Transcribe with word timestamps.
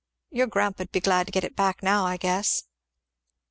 Your 0.31 0.47
grandpa'd 0.47 0.91
be 0.91 0.99
glad 0.99 1.27
to 1.27 1.31
get 1.31 1.43
it 1.43 1.55
back 1.55 1.83
now, 1.83 2.05
I 2.07 2.17
guess." 2.17 2.63